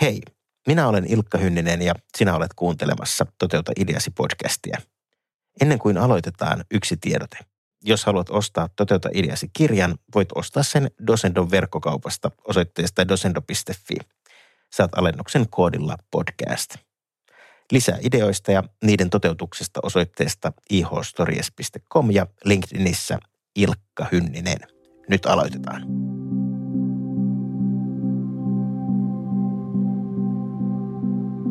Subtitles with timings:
[0.00, 0.20] Hei,
[0.66, 4.78] minä olen Ilkka Hynninen ja sinä olet kuuntelemassa Toteuta ideasi podcastia.
[5.60, 7.38] Ennen kuin aloitetaan yksi tiedote.
[7.84, 13.96] Jos haluat ostaa Toteuta ideasi kirjan, voit ostaa sen Dosendon verkkokaupasta osoitteesta dosendo.fi.
[14.72, 16.74] Saat alennuksen koodilla podcast.
[17.72, 23.18] Lisää ideoista ja niiden toteutuksesta osoitteesta ihstories.com ja LinkedInissä
[23.56, 24.58] Ilkka Hynninen.
[25.08, 26.13] Nyt aloitetaan.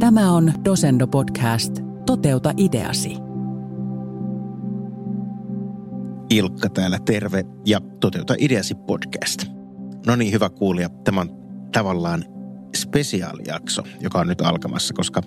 [0.03, 1.79] Tämä on Dosendo Podcast.
[2.05, 3.17] Toteuta ideasi.
[6.29, 9.45] Ilkka täällä terve ja Toteuta ideasi podcast.
[10.05, 10.89] No niin, hyvä kuulija.
[10.89, 11.29] Tämä on
[11.71, 12.25] tavallaan
[12.75, 15.21] spesiaalijakso, joka on nyt alkamassa, koska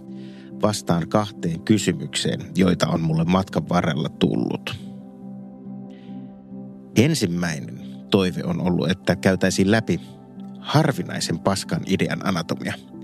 [0.63, 4.77] vastaan kahteen kysymykseen, joita on mulle matkan varrella tullut.
[6.97, 10.01] Ensimmäinen toive on ollut, että käytäisiin läpi
[10.59, 12.75] harvinaisen paskan idean anatomia–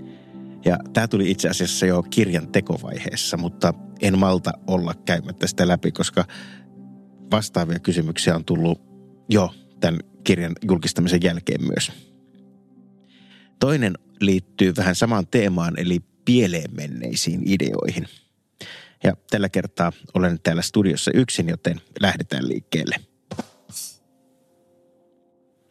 [0.65, 5.91] ja tämä tuli itse asiassa jo kirjan tekovaiheessa, mutta en malta olla käymättä sitä läpi,
[5.91, 6.25] koska
[7.31, 8.81] vastaavia kysymyksiä on tullut
[9.29, 11.91] jo tämän kirjan julkistamisen jälkeen myös.
[13.59, 18.07] Toinen liittyy vähän samaan teemaan, eli pieleen menneisiin ideoihin.
[19.03, 22.95] Ja tällä kertaa olen täällä studiossa yksin, joten lähdetään liikkeelle.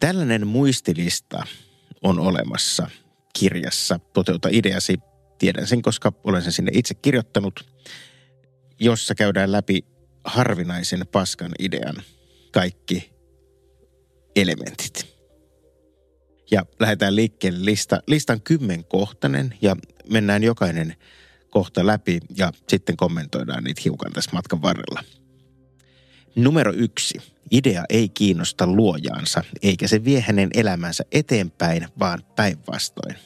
[0.00, 1.46] Tällainen muistilista
[2.02, 2.90] on olemassa–
[3.38, 4.96] kirjassa Toteuta ideasi.
[5.38, 7.66] Tiedän sen, koska olen sen sinne itse kirjoittanut,
[8.80, 9.84] jossa käydään läpi
[10.24, 11.96] harvinaisen paskan idean
[12.52, 13.12] kaikki
[14.36, 15.12] elementit.
[16.50, 19.76] Ja lähdetään liikkeelle lista, listan kymmenkohtainen ja
[20.10, 20.96] mennään jokainen
[21.50, 25.04] kohta läpi ja sitten kommentoidaan niitä hiukan tässä matkan varrella.
[26.36, 27.18] Numero yksi.
[27.50, 33.16] Idea ei kiinnosta luojaansa, eikä se vie hänen elämänsä eteenpäin, vaan päinvastoin.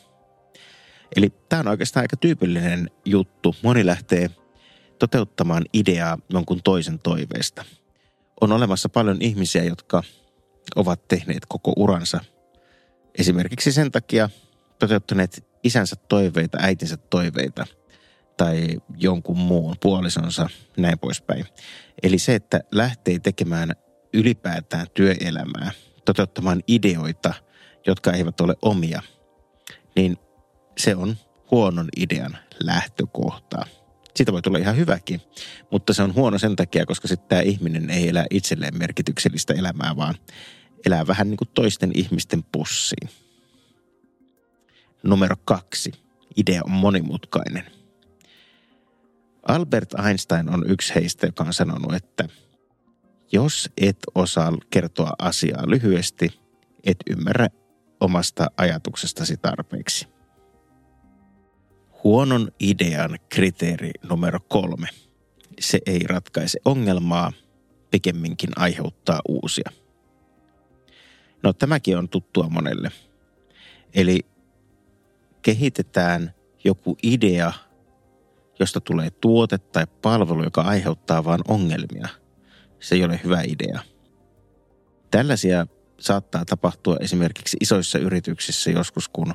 [1.16, 3.56] Eli tämä on oikeastaan aika tyypillinen juttu.
[3.62, 4.30] Moni lähtee
[4.98, 7.64] toteuttamaan ideaa jonkun toisen toiveesta.
[8.40, 10.02] On olemassa paljon ihmisiä, jotka
[10.76, 12.20] ovat tehneet koko uransa
[13.18, 14.30] esimerkiksi sen takia
[14.78, 17.66] toteuttaneet isänsä toiveita, äitinsä toiveita
[18.36, 21.44] tai jonkun muun puolisonsa, näin poispäin.
[22.02, 23.72] Eli se, että lähtee tekemään
[24.12, 25.70] ylipäätään työelämää,
[26.04, 27.34] toteuttamaan ideoita,
[27.86, 29.02] jotka eivät ole omia,
[29.96, 30.16] niin
[30.78, 31.16] se on
[31.50, 33.64] huonon idean lähtökohtaa.
[34.16, 35.20] Siitä voi tulla ihan hyväkin,
[35.70, 39.96] mutta se on huono sen takia, koska sitten tämä ihminen ei elä itselleen merkityksellistä elämää,
[39.96, 40.14] vaan
[40.86, 43.08] elää vähän niin kuin toisten ihmisten pussiin.
[45.02, 45.92] Numero kaksi.
[46.36, 47.64] Idea on monimutkainen.
[49.48, 52.28] Albert Einstein on yksi heistä, joka on sanonut, että
[53.32, 56.40] jos et osaa kertoa asiaa lyhyesti,
[56.84, 57.48] et ymmärrä
[58.00, 60.08] omasta ajatuksestasi tarpeeksi.
[62.04, 64.88] Huonon idean kriteeri numero kolme.
[65.60, 67.32] Se ei ratkaise ongelmaa,
[67.90, 69.70] pikemminkin aiheuttaa uusia.
[71.42, 72.90] No tämäkin on tuttua monelle.
[73.94, 74.20] Eli
[75.42, 77.52] kehitetään joku idea,
[78.58, 82.08] josta tulee tuote tai palvelu, joka aiheuttaa vain ongelmia.
[82.80, 83.80] Se ei ole hyvä idea.
[85.10, 85.66] Tällaisia
[86.00, 89.34] saattaa tapahtua esimerkiksi isoissa yrityksissä joskus, kun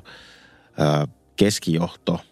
[1.36, 2.20] keskijohto–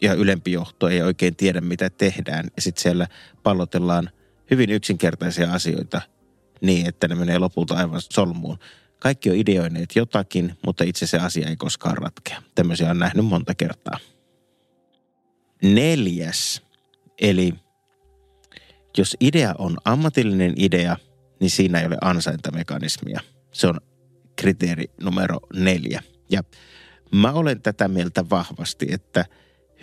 [0.00, 2.44] ja ylempi johto ei oikein tiedä, mitä tehdään.
[2.56, 3.06] Ja sitten siellä
[3.42, 4.10] pallotellaan
[4.50, 6.02] hyvin yksinkertaisia asioita
[6.60, 8.58] niin, että ne menee lopulta aivan solmuun.
[8.98, 12.42] Kaikki on ideoineet jotakin, mutta itse se asia ei koskaan ratkea.
[12.54, 13.98] Tämmöisiä on nähnyt monta kertaa.
[15.62, 16.62] Neljäs,
[17.20, 17.54] eli
[18.96, 20.96] jos idea on ammatillinen idea,
[21.40, 23.20] niin siinä ei ole ansaintamekanismia.
[23.52, 23.80] Se on
[24.36, 26.02] kriteeri numero neljä.
[26.30, 26.42] Ja
[27.12, 29.24] mä olen tätä mieltä vahvasti, että–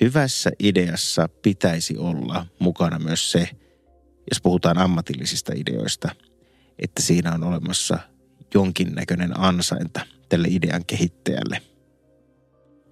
[0.01, 3.49] hyvässä ideassa pitäisi olla mukana myös se,
[4.31, 6.09] jos puhutaan ammatillisista ideoista,
[6.79, 7.99] että siinä on olemassa
[8.53, 9.99] jonkinnäköinen ansainta
[10.29, 11.61] tälle idean kehittäjälle.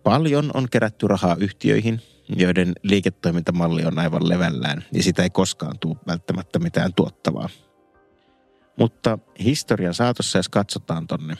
[0.04, 5.96] Paljon on kerätty rahaa yhtiöihin, joiden liiketoimintamalli on aivan levällään ja sitä ei koskaan tule
[6.08, 7.50] välttämättä mitään tuottavaa.
[8.78, 11.36] Mutta historian saatossa, jos katsotaan tonne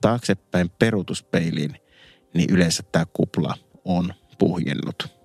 [0.00, 1.76] taaksepäin peruutuspeiliin,
[2.34, 3.54] niin yleensä tämä kupla
[3.84, 5.22] on puhjennut.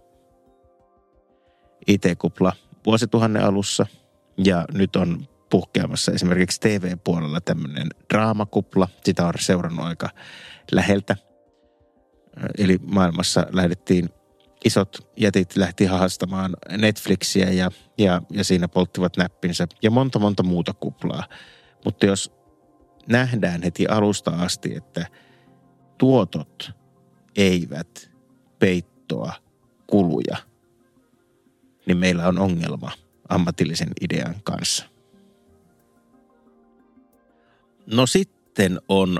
[1.87, 2.53] IT-kupla
[2.85, 3.85] vuosituhannen alussa
[4.37, 8.87] ja nyt on puhkeamassa esimerkiksi TV-puolella tämmöinen draamakupla.
[9.03, 10.09] Sitä on seurannut aika
[10.71, 11.15] läheltä.
[12.57, 14.09] Eli maailmassa lähdettiin,
[14.67, 20.73] isot jätit lähti haastamaan Netflixiä ja, ja, ja siinä polttivat näppinsä ja monta monta muuta
[20.73, 21.23] kuplaa.
[21.85, 22.31] Mutta jos
[23.07, 25.07] nähdään heti alusta asti, että
[25.97, 26.71] tuotot
[27.35, 28.11] eivät
[28.59, 29.33] peittoa,
[29.87, 30.37] kuluja,
[31.85, 32.91] niin meillä on ongelma
[33.29, 34.85] ammatillisen idean kanssa.
[37.85, 39.19] No sitten on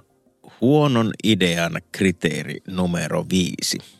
[0.62, 3.97] huonon idean kriteeri numero viisi.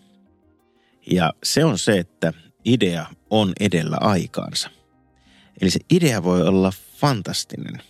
[1.12, 2.34] Ja se on se, että
[2.66, 4.70] idea on edellä aikaansa.
[5.62, 7.82] Eli se idea voi olla fantastinen.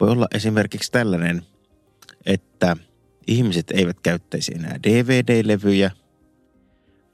[0.00, 1.42] Voi olla esimerkiksi tällainen,
[2.26, 2.76] että
[3.26, 5.90] ihmiset eivät käyttäisi enää DVD-levyjä,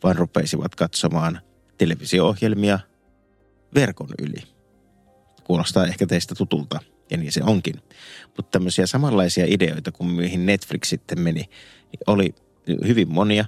[0.03, 1.41] vaan rupeisivat katsomaan
[1.79, 2.79] televisio-ohjelmia
[3.75, 4.43] verkon yli.
[5.45, 6.81] Kuulostaa ehkä teistä tutulta,
[7.11, 7.75] ja niin se onkin.
[8.27, 11.41] Mutta tämmöisiä samanlaisia ideoita kuin mihin Netflix sitten meni,
[11.93, 12.35] niin oli
[12.87, 13.45] hyvin monia.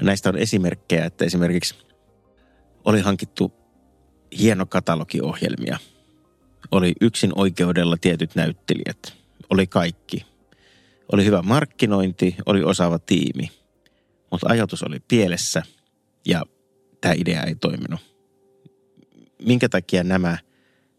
[0.00, 1.74] Näistä on esimerkkejä, että esimerkiksi
[2.84, 3.52] oli hankittu
[4.38, 5.78] hieno katalogiohjelmia.
[6.70, 9.14] Oli yksin oikeudella tietyt näyttelijät.
[9.50, 10.26] Oli kaikki.
[11.12, 13.50] Oli hyvä markkinointi, oli osaava tiimi.
[14.30, 15.62] Mutta ajatus oli pielessä
[16.26, 16.42] ja
[17.00, 18.00] tämä idea ei toiminut.
[19.42, 20.38] Minkä takia nämä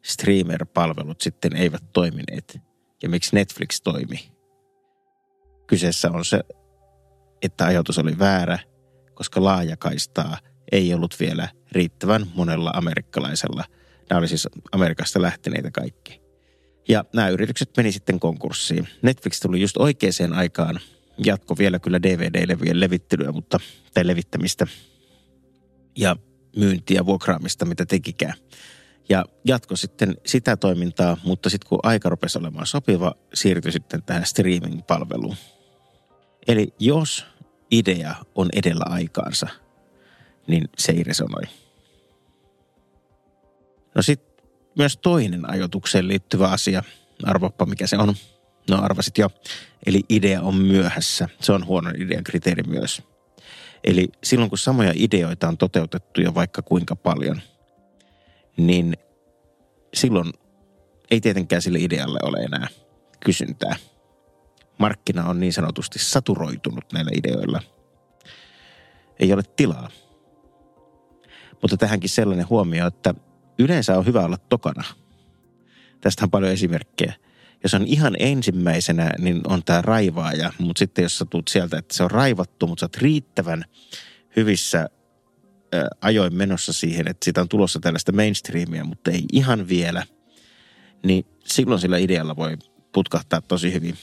[0.01, 2.59] streamer-palvelut sitten eivät toimineet
[3.03, 4.31] ja miksi Netflix toimi?
[5.67, 6.39] Kyseessä on se,
[7.41, 8.59] että ajatus oli väärä,
[9.23, 10.37] koska laajakaistaa
[10.71, 13.63] ei ollut vielä riittävän monella amerikkalaisella.
[14.09, 16.21] Nämä oli siis Amerikasta lähteneitä kaikki.
[16.87, 18.87] Ja nämä yritykset meni sitten konkurssiin.
[19.01, 20.79] Netflix tuli just oikeaan aikaan.
[21.25, 23.59] Jatko vielä kyllä DVD-levyjen levittelyä, mutta,
[23.93, 24.67] tai levittämistä.
[25.97, 26.15] Ja
[26.55, 28.33] myyntiä, vuokraamista, mitä tekikään.
[29.09, 34.25] Ja jatko sitten sitä toimintaa, mutta sitten kun aika rupesi olemaan sopiva, siirtyi sitten tähän
[34.25, 35.35] streaming-palveluun.
[36.47, 37.25] Eli jos
[37.73, 39.47] idea on edellä aikaansa,
[40.47, 41.43] niin se ei resonoi.
[43.95, 44.45] No sitten
[44.77, 46.83] myös toinen ajotukseen liittyvä asia.
[47.23, 48.15] Arvoppa, mikä se on.
[48.69, 49.29] No arvasit jo.
[49.85, 51.29] Eli idea on myöhässä.
[51.41, 53.01] Se on huono idean kriteeri myös.
[53.83, 57.41] Eli silloin kun samoja ideoita on toteutettu jo vaikka kuinka paljon,
[58.57, 58.93] niin
[59.93, 60.33] silloin
[61.11, 62.67] ei tietenkään sille idealle ole enää
[63.19, 63.75] kysyntää.
[64.79, 67.59] Markkina on niin sanotusti saturoitunut näillä ideoilla.
[69.19, 69.89] Ei ole tilaa.
[71.61, 73.13] Mutta tähänkin sellainen huomio, että
[73.59, 74.83] yleensä on hyvä olla tokana.
[76.01, 77.13] Tästä on paljon esimerkkejä.
[77.63, 81.95] Jos on ihan ensimmäisenä, niin on tämä raivaaja, mutta sitten jos sä tulet sieltä, että
[81.95, 83.65] se on raivattu, mutta sä oot riittävän
[84.35, 84.89] hyvissä
[86.01, 90.05] ajoin menossa siihen, että siitä on tulossa tällaista mainstreamia, mutta ei ihan vielä,
[91.05, 92.57] niin silloin sillä idealla voi
[92.93, 93.97] putkahtaa tosi hyvin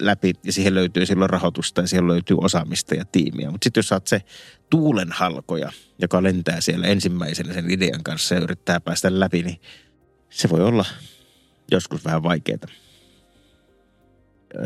[0.00, 3.50] läpi ja siihen löytyy silloin rahoitusta ja siihen löytyy osaamista ja tiimiä.
[3.50, 4.22] Mutta sitten jos saat se
[4.70, 9.60] tuulenhalkoja, joka lentää siellä ensimmäisenä sen idean kanssa ja yrittää päästä läpi, niin
[10.30, 10.84] se voi olla
[11.70, 12.58] joskus vähän vaikeaa.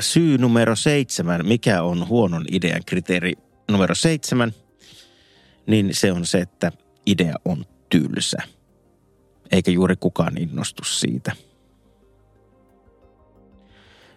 [0.00, 3.32] Syy numero seitsemän, mikä on huonon idean kriteeri
[3.70, 4.54] numero seitsemän,
[5.66, 6.72] niin se on se, että
[7.06, 8.38] idea on tylsä.
[9.52, 11.32] Eikä juuri kukaan innostu siitä.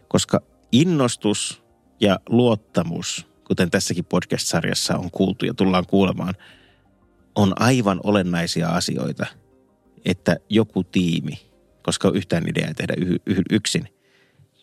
[0.08, 0.42] Koska
[0.82, 1.64] innostus
[2.00, 6.34] ja luottamus, kuten tässäkin podcast-sarjassa on kuultu ja tullaan kuulemaan,
[7.36, 9.26] on aivan olennaisia asioita,
[10.06, 11.42] että joku tiimi,
[11.84, 12.94] koska yhtään ideaa tehdä
[13.50, 13.88] yksin,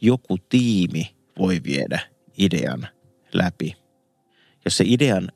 [0.01, 2.01] joku tiimi voi viedä
[2.39, 2.89] idean
[3.33, 3.77] läpi.
[4.65, 5.29] Jos se idean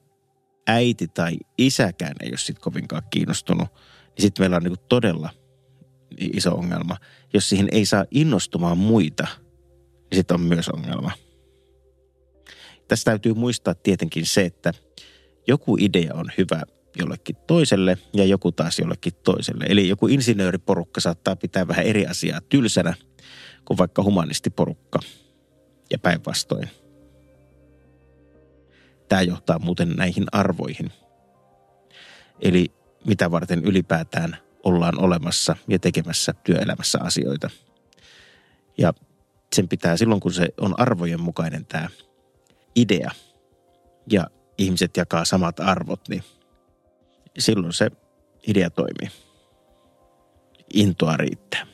[0.67, 5.31] äiti tai isäkään ei ole sitten kovinkaan kiinnostunut, niin sitten meillä on niin todella
[6.19, 6.96] iso ongelma.
[7.32, 9.27] Jos siihen ei saa innostumaan muita–
[10.10, 11.13] niin sitten on myös ongelma.
[12.89, 14.72] Tässä täytyy muistaa tietenkin se, että
[15.46, 16.63] joku idea on hyvä
[16.98, 19.65] jollekin toiselle ja joku taas jollekin toiselle.
[19.69, 22.94] Eli joku insinööriporukka saattaa pitää vähän eri asiaa tylsänä
[23.65, 24.98] kuin vaikka humanistiporukka
[25.91, 26.70] ja päinvastoin.
[29.08, 30.93] Tämä johtaa muuten näihin arvoihin.
[32.41, 32.72] Eli
[33.05, 37.51] mitä varten ylipäätään ollaan olemassa ja tekemässä työelämässä asioita.
[38.79, 38.93] Ja
[39.55, 41.88] sen pitää silloin, kun se on arvojen mukainen tämä
[42.76, 43.10] idea
[44.12, 44.26] ja
[44.58, 46.22] ihmiset jakaa samat arvot, niin
[47.38, 47.91] silloin se
[48.46, 49.10] idea toimii.
[50.74, 51.67] Intoa riittää.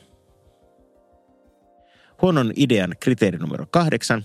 [2.21, 4.23] Huonon idean kriteeri numero kahdeksan.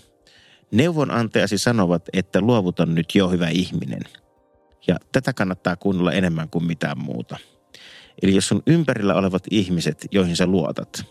[0.70, 4.02] Neuvonantajasi sanovat, että luovuta nyt jo hyvä ihminen.
[4.86, 7.36] Ja tätä kannattaa kuunnella enemmän kuin mitään muuta.
[8.22, 11.06] Eli jos sun ympärillä olevat ihmiset, joihin sä luotat,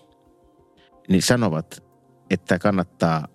[1.10, 1.84] niin sanovat,
[2.30, 3.28] että kannattaa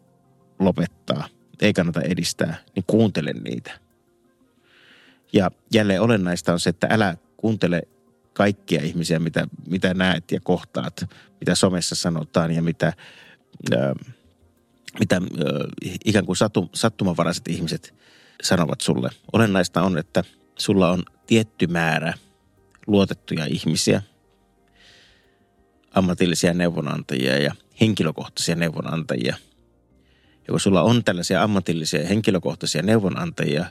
[0.58, 1.28] lopettaa,
[1.60, 3.80] ei kannata edistää, niin kuuntele niitä.
[5.32, 7.82] Ja jälleen olennaista on se, että älä kuuntele
[8.32, 11.04] kaikkia ihmisiä, mitä, mitä näet ja kohtaat,
[11.40, 12.92] mitä somessa sanotaan ja mitä,
[13.76, 13.94] ää,
[15.00, 15.20] mitä ää,
[16.04, 17.94] ikään kuin satu, sattumavaraiset ihmiset
[18.42, 19.10] sanovat sulle.
[19.32, 20.24] Olennaista on, että
[20.58, 22.14] sulla on tietty määrä
[22.86, 24.02] luotettuja ihmisiä,
[25.94, 29.36] ammatillisia neuvonantajia ja henkilökohtaisia neuvonantajia.
[30.46, 33.66] Ja kun sulla on tällaisia ammatillisia henkilökohtaisia neuvonantajia,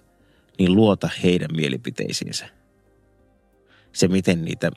[0.60, 2.50] niin luota heidän mielipiteisiinsä.
[3.94, 4.72] Se, miten niitä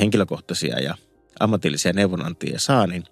[0.00, 0.94] henkilökohtaisia ja
[1.40, 3.04] ammatillisia neuvonantajia saa, niin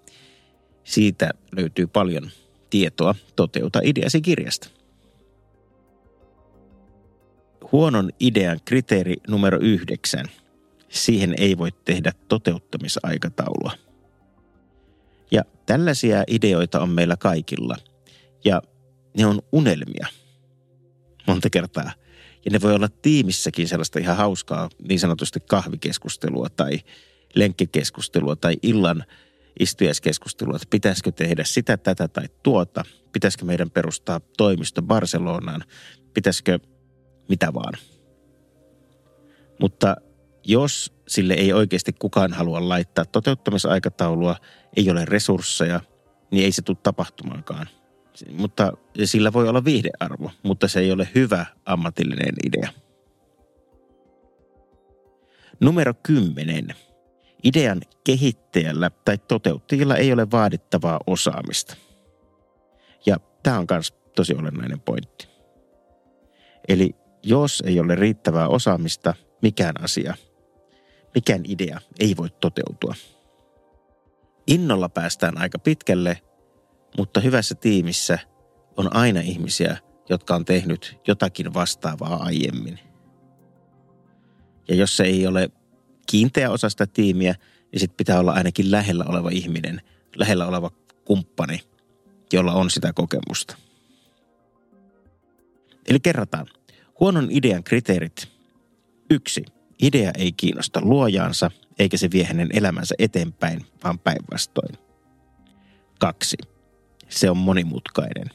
[0.83, 2.31] siitä löytyy paljon
[2.69, 4.69] tietoa Toteuta ideasi kirjasta.
[7.71, 10.25] Huonon idean kriteeri numero yhdeksän.
[10.89, 13.88] Siihen ei voi tehdä toteuttamisaikataulua.
[15.69, 17.75] Tällaisia ideoita on meillä kaikilla.
[18.45, 18.61] Ja
[19.17, 20.07] ne on unelmia
[21.27, 21.91] monta kertaa.
[22.45, 26.79] Ja ne voi olla tiimissäkin sellaista ihan hauskaa niin sanotusti kahvikeskustelua tai
[27.35, 29.03] lenkkikeskustelua tai illan
[29.59, 32.83] istujaskeskustelua, että pitäisikö tehdä sitä, tätä tai tuota.
[33.11, 35.63] Pitäisikö meidän perustaa toimisto Barcelonaan.
[36.13, 36.59] Pitäisikö
[37.27, 37.73] mitä vaan.
[39.61, 39.95] Mutta
[40.45, 44.35] jos sille ei oikeasti kukaan halua laittaa toteuttamisaikataulua,
[44.77, 45.79] ei ole resursseja,
[46.31, 47.67] niin ei se tule tapahtumaankaan.
[48.31, 48.71] Mutta
[49.03, 52.69] sillä voi olla viihdearvo, mutta se ei ole hyvä ammatillinen idea.
[55.59, 56.67] Numero 10.
[57.43, 61.75] Idean kehittäjällä tai toteuttajilla ei ole vaadittavaa osaamista.
[63.05, 65.27] Ja tämä on myös tosi olennainen pointti.
[66.67, 70.15] Eli jos ei ole riittävää osaamista, mikään asia,
[71.15, 72.93] mikään idea ei voi toteutua.
[74.47, 76.21] Innolla päästään aika pitkälle,
[76.97, 78.19] mutta hyvässä tiimissä
[78.77, 79.77] on aina ihmisiä,
[80.09, 82.79] jotka on tehnyt jotakin vastaavaa aiemmin.
[84.67, 85.49] Ja jos se ei ole
[86.11, 87.35] kiinteä osa sitä tiimiä,
[87.71, 89.81] niin sitten pitää olla ainakin lähellä oleva ihminen,
[90.15, 90.71] lähellä oleva
[91.05, 91.59] kumppani,
[92.33, 93.57] jolla on sitä kokemusta.
[95.87, 96.47] Eli kerrataan.
[96.99, 98.27] Huonon idean kriteerit.
[99.09, 99.45] Yksi.
[99.79, 104.77] Idea ei kiinnosta luojaansa, eikä se vie hänen elämänsä eteenpäin, vaan päinvastoin.
[105.99, 106.37] Kaksi.
[107.09, 108.27] Se on monimutkainen.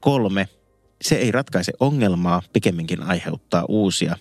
[0.00, 0.48] Kolme.
[1.02, 4.16] Se ei ratkaise ongelmaa, pikemminkin aiheuttaa uusia.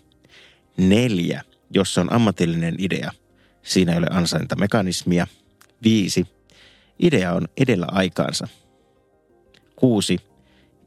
[0.77, 1.43] Neljä.
[1.73, 3.11] Jos se on ammatillinen idea,
[3.63, 5.27] siinä ei ole ansaintamekanismia.
[5.83, 6.27] Viisi.
[6.99, 8.47] Idea on edellä aikaansa.
[9.75, 10.19] Kuusi.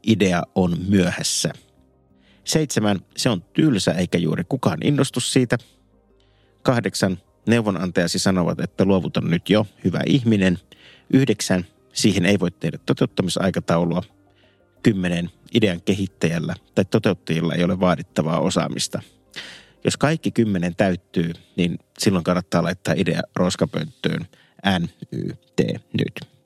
[0.03, 1.53] Idea on myöhässä–
[2.47, 5.57] Seitsemän, se on tylsä eikä juuri kukaan innostu siitä.
[6.61, 10.59] Kahdeksan, neuvonantajasi sanovat, että luovuta nyt jo, hyvä ihminen.
[11.13, 14.03] Yhdeksän, siihen ei voi tehdä toteuttamisaikataulua.
[14.83, 19.01] Kymmenen, idean kehittäjällä tai toteuttajilla ei ole vaadittavaa osaamista.
[19.83, 24.27] Jos kaikki kymmenen täyttyy, niin silloin kannattaa laittaa idea roskapönttöön
[24.79, 26.36] NYT nyt.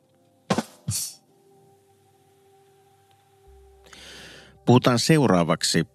[4.65, 5.85] Puhutaan seuraavaksi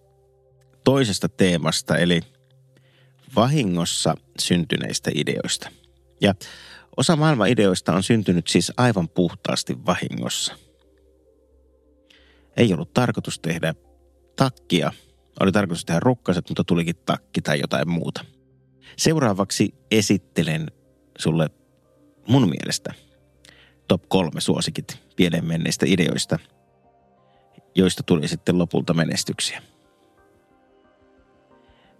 [0.85, 2.20] toisesta teemasta, eli
[3.37, 5.70] vahingossa syntyneistä ideoista.
[6.20, 6.35] Ja
[6.96, 10.56] osa maailman ideoista on syntynyt siis aivan puhtaasti vahingossa.
[12.56, 13.75] Ei ollut tarkoitus tehdä
[14.37, 14.92] takkia.
[15.40, 18.25] Oli tarkoitus tehdä rukkaset, mutta tulikin takki tai jotain muuta.
[18.96, 20.70] Seuraavaksi esittelen
[21.18, 21.50] sulle
[22.28, 22.94] mun mielestä
[23.88, 26.38] top kolme suosikit pieleen menneistä ideoista–
[27.76, 29.62] joista tuli sitten lopulta menestyksiä.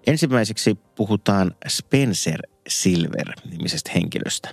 [0.06, 4.49] Ensimmäiseksi puhutaan Spencer Silver-nimisestä henkilöstä.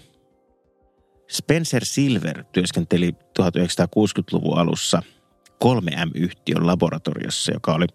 [1.29, 5.03] Spencer Silver työskenteli 1960-luvun alussa
[5.65, 7.85] 3M-yhtiön laboratoriossa, joka oli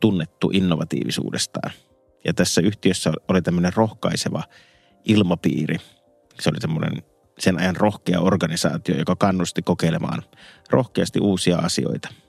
[0.00, 1.70] tunnettu innovatiivisuudestaan.
[2.24, 4.42] Ja tässä yhtiössä oli tämmöinen rohkaiseva
[5.04, 5.76] ilmapiiri.
[6.40, 7.02] Se oli semmoinen
[7.38, 10.22] sen ajan rohkea organisaatio, joka kannusti kokeilemaan
[10.70, 12.08] rohkeasti uusia asioita–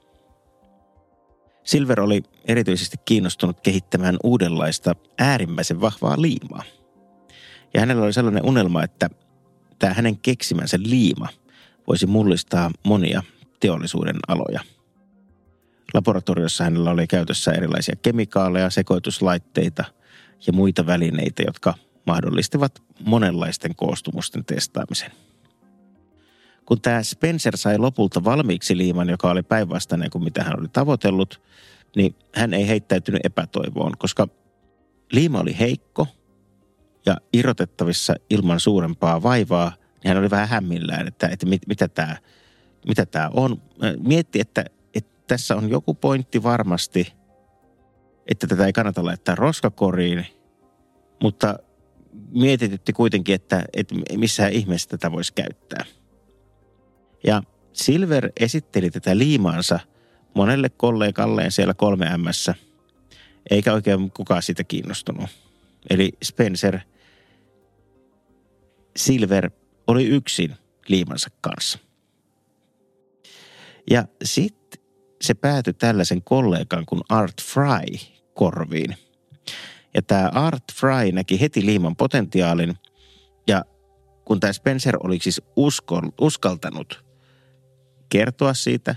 [1.64, 6.62] Silver oli erityisesti kiinnostunut kehittämään uudenlaista äärimmäisen vahvaa liimaa.
[7.74, 9.10] Ja hänellä oli sellainen unelma, että
[9.78, 11.28] tämä hänen keksimänsä liima
[11.86, 13.22] voisi mullistaa monia
[13.60, 14.60] teollisuuden aloja.
[15.94, 19.84] Laboratoriossa hänellä oli käytössä erilaisia kemikaaleja, sekoituslaitteita
[20.46, 21.74] ja muita välineitä, jotka
[22.06, 25.10] mahdollistivat monenlaisten koostumusten testaamisen.
[26.66, 31.42] Kun tämä Spencer sai lopulta valmiiksi liiman, joka oli päinvastainen kuin mitä hän oli tavoitellut,
[31.96, 34.28] niin hän ei heittäytynyt epätoivoon, koska
[35.12, 36.06] liima oli heikko
[37.06, 42.16] ja irrotettavissa ilman suurempaa vaivaa, niin hän oli vähän hämmillään, että, että mit, mitä tämä
[42.88, 43.62] mitä tämä on.
[43.98, 47.12] Mietti, että, että tässä on joku pointti varmasti,
[48.30, 50.26] että tätä ei kannata laittaa roskakoriin,
[51.22, 51.58] mutta
[52.30, 55.84] mietitytti kuitenkin, että, että missään ihmeessä tätä voisi käyttää–
[57.24, 59.80] ja Silver esitteli tätä liimaansa
[60.34, 62.24] monelle kollegalleen siellä 3 m
[63.50, 65.30] eikä oikein kukaan siitä kiinnostunut.
[65.90, 66.80] Eli Spencer
[68.96, 69.50] Silver
[69.86, 70.54] oli yksin
[70.88, 71.78] liimansa kanssa.
[73.90, 74.80] Ja sitten
[75.22, 77.98] se päätyi tällaisen kollegan kuin Art Fry
[78.34, 78.96] korviin.
[79.94, 82.74] Ja tämä Art Fry näki heti liiman potentiaalin
[83.46, 83.64] ja
[84.24, 87.03] kun tämä Spencer oli siis uskon, uskaltanut
[88.08, 88.94] kertoa siitä,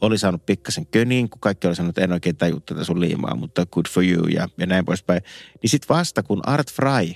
[0.00, 3.36] oli saanut pikkasen köniin, kun kaikki oli sanonut, että en oikein taju tätä sun liimaa,
[3.36, 5.22] mutta good for you ja, ja näin poispäin.
[5.62, 7.14] Niin sitten vasta kun Art Fry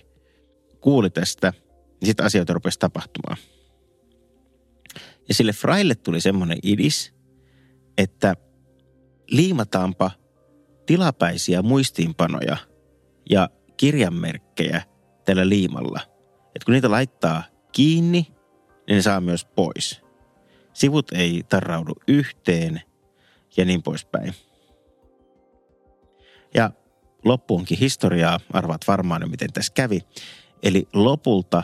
[0.81, 1.53] kuuli tästä,
[2.01, 3.37] niin sitten asioita rupesi tapahtumaan.
[5.29, 7.15] Ja sille Fraille tuli semmoinen idis,
[7.99, 8.37] että
[9.31, 10.11] liimataanpa
[10.87, 12.57] tilapäisiä muistiinpanoja
[13.31, 14.83] ja kirjanmerkkejä
[15.25, 16.01] tällä liimalla.
[16.55, 18.27] Että kun niitä laittaa kiinni,
[18.87, 20.03] niin ne saa myös pois.
[20.73, 22.81] Sivut ei tarraudu yhteen
[23.57, 24.35] ja niin poispäin.
[26.55, 26.71] Ja
[27.25, 30.01] loppuunkin historiaa, arvaat varmaan miten tässä kävi.
[30.63, 31.63] Eli lopulta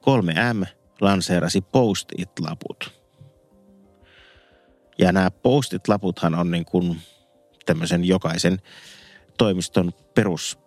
[0.00, 0.66] 3M
[1.00, 3.02] lanseerasi post-it-laput.
[4.98, 7.00] Ja nämä post-it-laputhan on niin kuin
[7.66, 8.58] tämmöisen jokaisen
[9.38, 10.62] toimiston perusväline.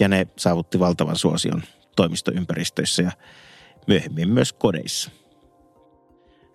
[0.00, 1.62] Ja ne saavutti valtavan suosion
[1.96, 3.12] toimistoympäristöissä ja
[3.86, 5.10] myöhemmin myös kodeissa.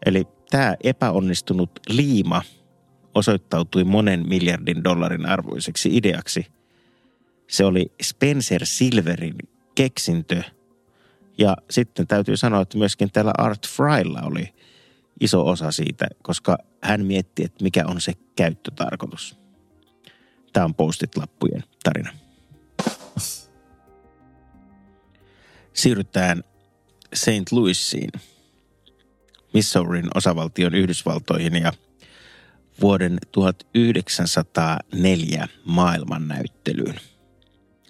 [0.06, 2.42] Eli tämä epäonnistunut liima
[3.16, 6.46] osoittautui monen miljardin dollarin arvoiseksi ideaksi.
[7.48, 9.36] Se oli Spencer Silverin
[9.76, 10.44] keksintö.
[11.38, 14.54] Ja sitten täytyy sanoa, että myöskin täällä Art Frylla oli
[15.20, 19.38] iso osa siitä, koska hän mietti, että mikä on se käyttötarkoitus.
[20.54, 22.10] Tämä on postit-lappujen tarina.
[25.74, 26.44] Siirrytään
[27.16, 27.52] St.
[27.52, 28.10] Louisiin,
[29.54, 31.74] Missourin osavaltion Yhdysvaltoihin ja
[32.82, 36.96] vuoden 1904 maailmannäyttelyyn.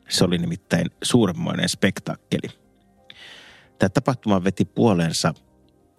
[0.10, 2.50] Se oli nimittäin suuremmoinen spektaakkeli.
[3.80, 5.34] Tämä tapahtuma veti puoleensa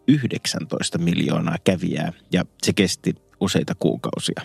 [0.08, 4.42] 19 miljoonaa kävijää ja se kesti useita kuukausia.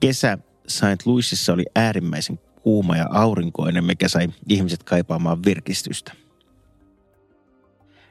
[0.00, 1.06] Kesä St.
[1.06, 6.12] Louisissa oli äärimmäisen kuuma ja aurinkoinen, mikä sai ihmiset kaipaamaan virkistystä.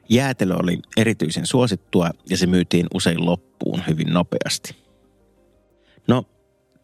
[0.08, 4.76] Jäätelö oli erityisen suosittua ja se myytiin usein loppuun hyvin nopeasti.
[6.08, 6.24] No,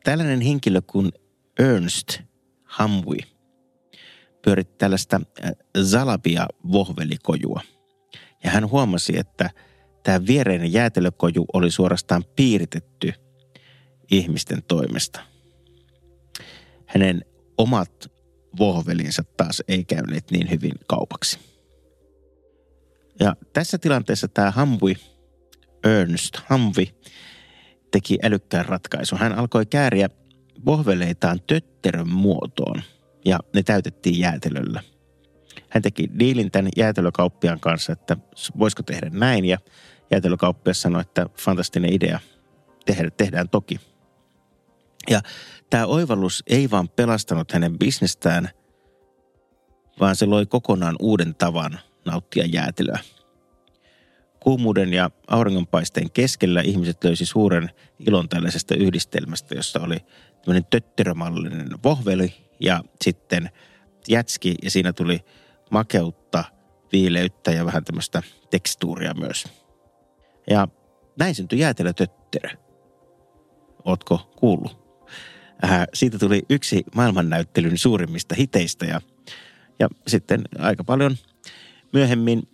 [0.05, 1.13] tällainen henkilö kuin
[1.59, 2.21] Ernst
[2.65, 3.19] Hamwi
[4.43, 7.61] pyöritti tällaista äh, Zalabia vohvelikojua–
[8.45, 9.51] ja hän huomasi, että
[10.03, 13.13] tämä viereinen jäätelökoju oli suorastaan piiritetty
[14.11, 15.21] ihmisten toimesta.
[16.87, 17.25] Hänen
[17.59, 18.13] omat
[18.59, 21.39] vohvelinsa taas ei käyneet niin hyvin kaupaksi.
[23.21, 24.97] Ja tässä tilanteessa tämä Hamvi,
[25.85, 26.95] Ernst Hamvi,
[27.91, 29.19] teki älykkään ratkaisun.
[29.19, 30.09] Hän alkoi kääriä
[30.67, 32.83] vohveleitaan tötterön muotoon
[33.25, 34.83] ja ne täytettiin jäätelöllä–
[35.75, 38.17] hän teki diilin tämän jäätelökauppiaan kanssa, että
[38.59, 39.45] voisiko tehdä näin.
[39.45, 39.59] Ja
[40.11, 42.19] jäätelökauppias sanoi, että fantastinen idea,
[42.87, 43.81] tehdä, tehdään toki.
[45.11, 45.21] Ja
[45.71, 48.51] tämä oivallus ei vaan pelastanut hänen bisnestään,
[50.01, 52.99] vaan se loi kokonaan uuden tavan nauttia jäätelöä.
[54.41, 57.71] Kuumuuden ja auringonpaisteen keskellä ihmiset löysi suuren
[58.07, 59.97] ilon tällaisesta yhdistelmästä, jossa oli
[60.45, 63.51] tämmöinen tötterömallinen vohveli ja sitten
[64.09, 65.21] jätski ja siinä tuli–
[65.71, 66.45] makeutta,
[66.93, 69.45] viileyttä ja vähän tämmöistä tekstuuria myös.
[70.51, 70.69] Ja
[71.19, 72.51] näin syntyi jäätelötötterö.
[73.85, 74.85] Ootko kuullut?
[75.65, 79.01] Äh, siitä tuli yksi maailmannäyttelyn suurimmista hiteistä ja,
[79.79, 81.17] ja sitten aika paljon
[81.95, 82.49] myöhemmin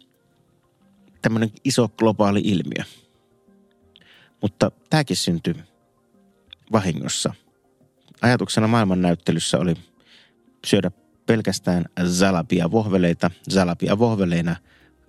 [1.22, 2.84] tämmöinen iso globaali ilmiö.
[4.42, 5.54] Mutta tämäkin syntyi
[6.72, 7.34] vahingossa.
[8.22, 9.74] Ajatuksena maailmannäyttelyssä oli
[10.66, 10.90] syödä
[11.26, 14.56] pelkästään zalapia vohveleita zalapia vohveleina,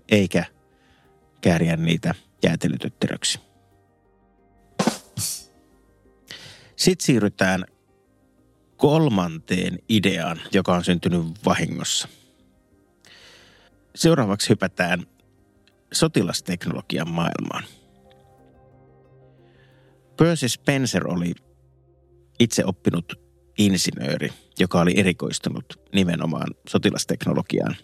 [0.10, 0.46] eikä
[1.41, 3.39] kääriä niitä jäätelytötteröksi.
[6.76, 7.65] Sitten siirrytään
[8.78, 12.08] kolmanteen ideaan, joka on syntynyt vahingossa.
[13.95, 15.04] Seuraavaksi hypätään
[15.93, 17.63] sotilasteknologian maailmaan.
[20.17, 21.34] Percy Spencer oli
[22.39, 23.13] itse oppinut
[23.58, 27.75] insinööri, joka oli erikoistunut nimenomaan sotilasteknologiaan.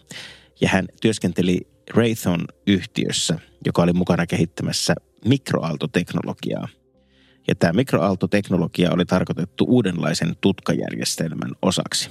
[0.60, 1.60] Ja hän työskenteli
[1.94, 4.94] Raytheon-yhtiössä, joka oli mukana kehittämässä
[5.24, 6.68] mikroaaltoteknologiaa.
[7.48, 12.10] Ja tämä mikroaaltoteknologia oli tarkoitettu uudenlaisen tutkajärjestelmän osaksi.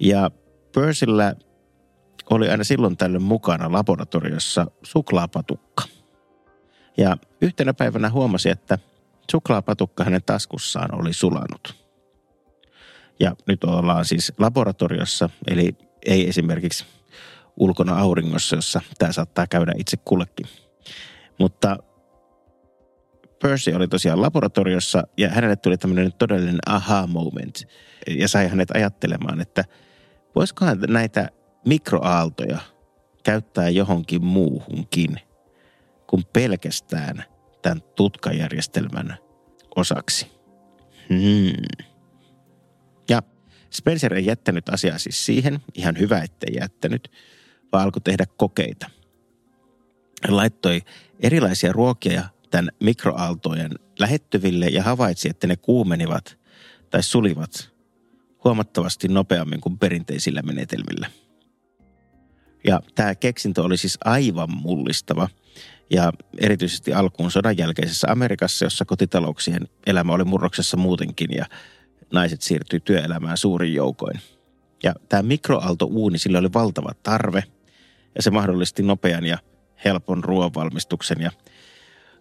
[0.00, 0.30] Ja
[0.74, 1.34] Percyllä
[2.30, 5.84] oli aina silloin tällöin mukana laboratoriossa suklaapatukka.
[6.96, 8.78] Ja yhtenä päivänä huomasi, että
[9.30, 11.74] suklaapatukka hänen taskussaan oli sulanut.
[13.20, 16.84] Ja nyt ollaan siis laboratoriossa, eli ei esimerkiksi
[17.56, 20.46] ulkona auringossa, jossa tämä saattaa käydä itse kullekin.
[21.38, 21.76] Mutta
[23.42, 27.68] Percy oli tosiaan laboratoriossa ja hänelle tuli tämmöinen todellinen aha moment
[28.08, 29.64] ja sai hänet ajattelemaan, että
[30.34, 31.28] voisikohan näitä
[31.66, 32.58] mikroaaltoja
[33.22, 35.20] käyttää johonkin muuhunkin
[36.06, 37.24] kuin pelkästään
[37.62, 39.18] tämän tutkajärjestelmän
[39.76, 40.26] osaksi.
[41.08, 41.78] Hmm.
[43.08, 43.22] Ja
[43.70, 47.10] Spencer ei jättänyt asiaa siis siihen, ihan hyvä ettei jättänyt,
[47.72, 48.90] vaan alkoi tehdä kokeita.
[50.22, 50.82] Hän laittoi
[51.20, 56.38] erilaisia ruokia tämän mikroaaltojen lähettyville ja havaitsi, että ne kuumenivat
[56.90, 57.70] tai sulivat
[58.44, 61.10] huomattavasti nopeammin kuin perinteisillä menetelmillä.
[62.66, 65.28] Ja tämä keksintö oli siis aivan mullistava.
[65.90, 71.46] Ja erityisesti alkuun sodan jälkeisessä Amerikassa, jossa kotitalouksien elämä oli murroksessa muutenkin ja
[72.12, 74.20] naiset siirtyi työelämään suurin joukoin.
[74.82, 77.44] Ja tämä mikroaaltouuni, sillä oli valtava tarve
[78.14, 79.38] ja se mahdollisti nopean ja
[79.84, 81.30] helpon ruoanvalmistuksen ja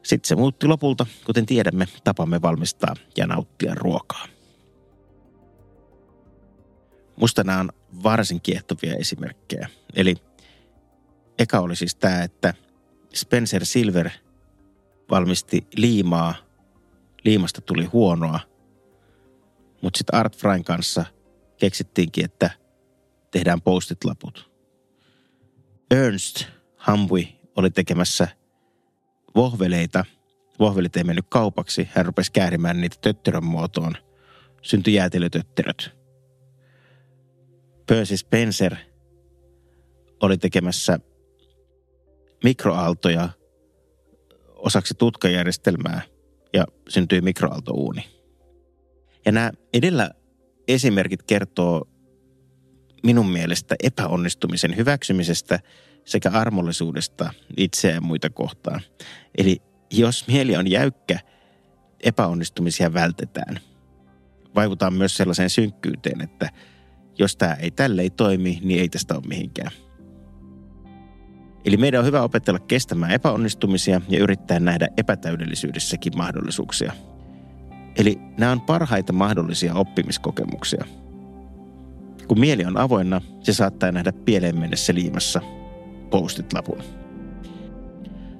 [0.03, 4.25] sitten se muutti lopulta, kuten tiedämme, tapamme valmistaa ja nauttia ruokaa.
[7.15, 7.69] Musta nämä on
[8.03, 9.69] varsin kiehtovia esimerkkejä.
[9.95, 10.15] Eli
[11.39, 12.53] eka oli siis tämä, että
[13.13, 14.09] Spencer Silver
[15.11, 16.35] valmisti liimaa.
[17.23, 18.39] Liimasta tuli huonoa.
[19.81, 21.05] Mutta sitten Art Fryn kanssa
[21.57, 22.49] keksittiinkin, että
[23.31, 24.51] tehdään postit-laput.
[25.91, 28.27] Ernst Hamwi oli tekemässä
[29.35, 30.05] vohveleita.
[30.59, 31.89] Vohvelit ei mennyt kaupaksi.
[31.91, 33.93] Hän rupesi käärimään niitä tötterön muotoon.
[34.61, 35.91] Syntyi jäätelötötteröt.
[37.87, 38.75] Percy Spencer
[40.21, 40.99] oli tekemässä
[42.43, 43.29] mikroaaltoja
[44.55, 46.01] osaksi tutkajärjestelmää
[46.53, 48.05] ja syntyi mikroaaltouuni.
[49.25, 50.11] Ja nämä edellä
[50.67, 51.87] esimerkit kertoo
[53.03, 55.59] minun mielestä epäonnistumisen hyväksymisestä
[56.05, 58.81] sekä armollisuudesta itseä ja muita kohtaan.
[59.37, 61.19] Eli jos mieli on jäykkä,
[62.03, 63.59] epäonnistumisia vältetään.
[64.55, 66.49] Vaivutaan myös sellaiseen synkkyyteen, että
[67.19, 69.71] jos tämä ei tälle ei toimi, niin ei tästä ole mihinkään.
[71.69, 76.93] Eli meidän on hyvä opetella kestämään epäonnistumisia ja yrittää nähdä epätäydellisyydessäkin mahdollisuuksia.
[77.97, 80.85] Eli nämä on parhaita mahdollisia oppimiskokemuksia.
[82.27, 85.41] Kun mieli on avoinna, se saattaa nähdä pieleen mennessä liimassa
[86.09, 86.83] postit-lapun.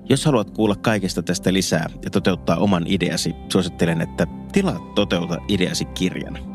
[0.09, 5.85] Jos haluat kuulla kaikesta tästä lisää ja toteuttaa oman ideasi, suosittelen, että tilaa Toteuta ideasi
[5.85, 6.39] kirjan–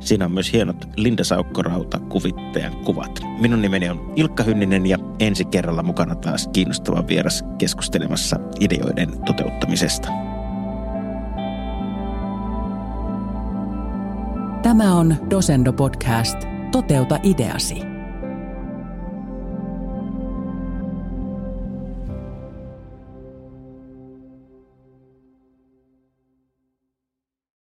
[0.00, 3.20] Siinä on myös hienot Linda Saukkorauta kuvittajan kuvat.
[3.40, 10.08] Minun nimeni on Ilkka Hynninen ja ensi kerralla mukana taas kiinnostava vieras keskustelemassa ideoiden toteuttamisesta.
[14.62, 16.38] Tämä on Dosendo Podcast.
[16.72, 17.97] Toteuta ideasi.